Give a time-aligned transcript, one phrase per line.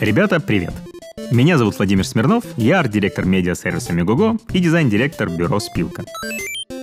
[0.00, 0.72] Ребята, привет!
[1.30, 6.06] Меня зовут Владимир Смирнов, я арт-директор медиа-сервиса Megogo и дизайн-директор бюро «Спилка».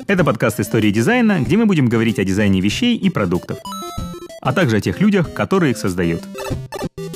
[0.06, 3.58] Это подкаст истории дизайна, где мы будем говорить о дизайне вещей и продуктов,
[4.40, 6.22] а также о тех людях, которые их создают.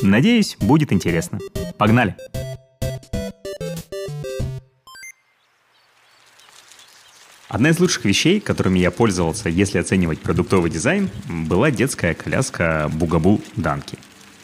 [0.02, 1.38] Надеюсь, будет интересно.
[1.78, 2.16] Погнали!
[7.48, 13.40] Одна из лучших вещей, которыми я пользовался, если оценивать продуктовый дизайн, была детская коляска Bugaboo
[13.56, 14.00] Donkey.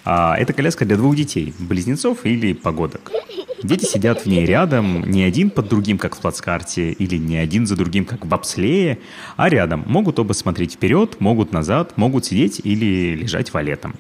[0.10, 3.12] А это коляска для двух детей, близнецов или погодок.
[3.64, 7.66] Дети сидят в ней рядом, не один под другим, как в плацкарте, или не один
[7.66, 9.00] за другим, как в бобслее,
[9.36, 9.84] а рядом.
[9.88, 13.96] Могут оба смотреть вперед, могут назад, могут сидеть или лежать валетом.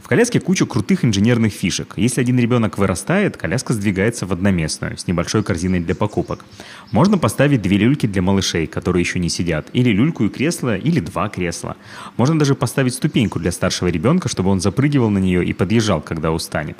[0.00, 1.94] В коляске куча крутых инженерных фишек.
[1.96, 6.44] Если один ребенок вырастает, коляска сдвигается в одноместную, с небольшой корзиной для покупок.
[6.90, 11.00] Можно поставить две люльки для малышей, которые еще не сидят, или люльку и кресло, или
[11.00, 11.76] два кресла.
[12.16, 16.32] Можно даже поставить ступеньку для старшего ребенка, чтобы он запрыгивал на нее и подъезжал, когда
[16.32, 16.78] устанет.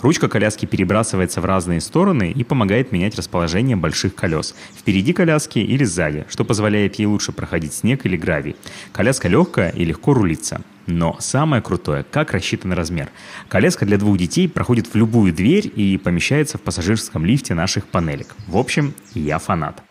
[0.00, 4.54] Ручка коляски перебрасывается в разные стороны и помогает менять расположение больших колес.
[4.74, 8.56] Впереди коляски или сзади, что позволяет ей лучше проходить снег или гравий.
[8.92, 10.62] Коляска легкая и легко рулится.
[10.86, 13.10] Но самое крутое, как рассчитан размер.
[13.48, 18.34] Коляска для двух детей проходит в любую дверь и помещается в пассажирском лифте наших панелек.
[18.46, 19.82] В общем, я фанат.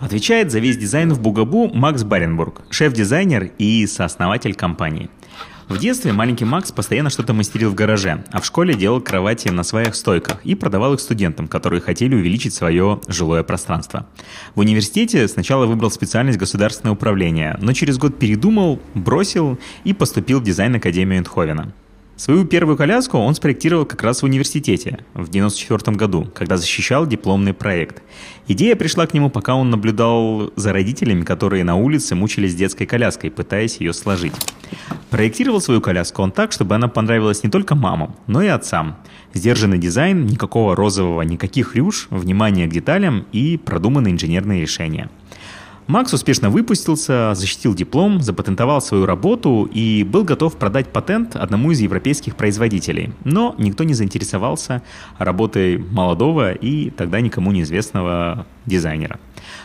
[0.00, 5.10] Отвечает за весь дизайн в Бугабу Макс Баренбург, шеф-дизайнер и сооснователь компании–
[5.68, 9.62] в детстве маленький Макс постоянно что-то мастерил в гараже, а в школе делал кровати на
[9.62, 14.06] своих стойках и продавал их студентам, которые хотели увеличить свое жилое пространство.
[14.54, 20.44] В университете сначала выбрал специальность государственное управление, но через год передумал, бросил и поступил в
[20.44, 21.72] дизайн-академию Эндховена.
[22.22, 27.52] Свою первую коляску он спроектировал как раз в университете в 1994 году, когда защищал дипломный
[27.52, 28.00] проект.
[28.46, 33.32] Идея пришла к нему, пока он наблюдал за родителями, которые на улице мучились детской коляской,
[33.32, 34.34] пытаясь ее сложить.
[35.10, 38.98] Проектировал свою коляску он так, чтобы она понравилась не только мамам, но и отцам.
[39.34, 45.10] Сдержанный дизайн, никакого розового, никаких рюш, внимание к деталям и продуманные инженерные решения–
[45.88, 51.80] Макс успешно выпустился, защитил диплом, запатентовал свою работу и был готов продать патент одному из
[51.80, 53.12] европейских производителей.
[53.24, 54.82] Но никто не заинтересовался
[55.18, 59.18] работой молодого и тогда никому неизвестного дизайнера.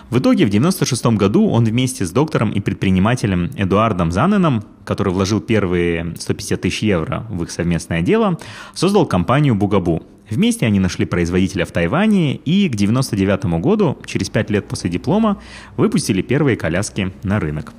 [0.10, 5.40] В итоге в 1996 году он вместе с доктором и предпринимателем Эдуардом Заненом, который вложил
[5.40, 8.40] первые 150 тысяч евро в их совместное дело,
[8.74, 14.50] создал компанию Бугабу, Вместе они нашли производителя в Тайване и к 1999 году, через 5
[14.50, 15.42] лет после диплома,
[15.78, 17.74] выпустили первые коляски на рынок.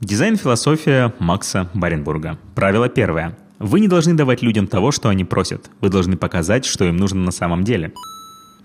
[0.00, 2.38] Дизайн-философия Макса Баренбурга.
[2.54, 3.36] Правило первое.
[3.58, 5.70] Вы не должны давать людям того, что они просят.
[5.80, 7.92] Вы должны показать, что им нужно на самом деле.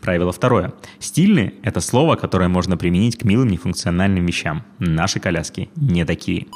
[0.02, 0.74] Правило второе.
[1.00, 4.64] Стильный– это слово, которое можно применить к милым нефункциональным вещам.
[4.80, 6.48] Наши коляски не такие.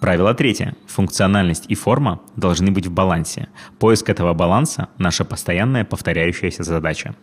[0.00, 0.76] Правило третье.
[0.86, 3.48] Функциональность и форма должны быть в балансе.
[3.80, 7.16] Поиск этого баланса– наша постоянная повторяющаяся задача.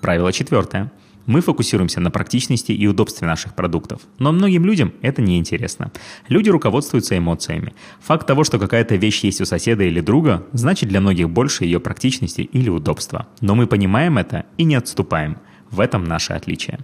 [0.00, 0.92] Правило четвертое.
[1.26, 4.02] Мы фокусируемся на практичности и удобстве наших продуктов.
[4.18, 5.90] Но многим людям это не интересно.
[6.28, 7.72] Люди руководствуются эмоциями.
[8.00, 11.80] Факт того, что какая-то вещь есть у соседа или друга, значит для многих больше ее
[11.80, 13.26] практичности или удобства.
[13.40, 15.38] Но мы понимаем это и не отступаем.
[15.70, 16.78] В этом наше отличие.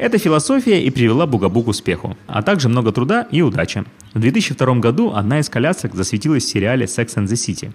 [0.00, 3.84] Эта философия и привела Бугабу к успеху, а также много труда и удачи.
[4.14, 7.70] В 2002 году одна из колясок засветилась в сериале Sex and the City,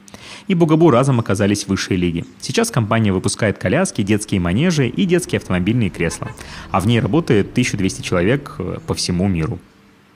[0.47, 2.25] и Бугабу разом оказались в высшей лиге.
[2.41, 6.31] Сейчас компания выпускает коляски, детские манежи и детские автомобильные кресла,
[6.71, 9.59] а в ней работает 1200 человек э, по всему миру.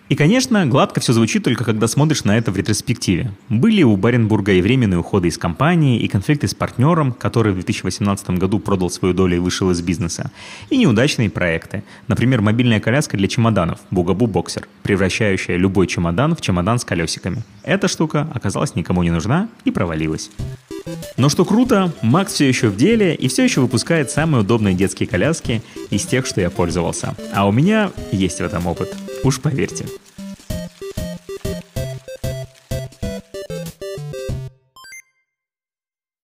[0.09, 3.31] И, конечно, гладко все звучит только когда смотришь на это в ретроспективе.
[3.47, 8.31] Были у Баренбурга и временные уходы из компании, и конфликты с партнером, который в 2018
[8.31, 10.31] году продал свою долю и вышел из бизнеса,
[10.71, 11.83] и неудачные проекты.
[12.07, 17.43] Например, мобильная коляска для чемоданов Бугабу Боксер, превращающая любой чемодан в чемодан с колесиками.
[17.61, 20.31] Эта штука оказалась никому не нужна и провалилась.
[21.17, 25.07] Но что круто, Макс все еще в деле и все еще выпускает самые удобные детские
[25.07, 25.61] коляски
[25.91, 27.15] из тех, что я пользовался.
[27.31, 28.95] А у меня есть в этом опыт.
[29.23, 29.85] Уж поверьте.